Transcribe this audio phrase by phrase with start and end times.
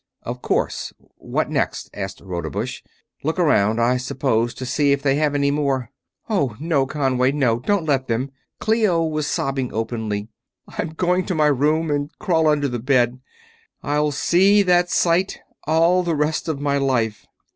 [0.23, 0.91] "Of course...
[1.17, 2.81] what next?" asked Rodebush.
[3.23, 5.91] "Look around, I suppose, to see if they have any more...."
[6.27, 7.59] "Oh, no, Conway no!
[7.59, 10.27] Don't let them!" Clio was sobbing openly.
[10.67, 13.19] "I'm going to my room and crawl under the bed
[13.83, 17.27] I'll see that sight all the rest of my life!"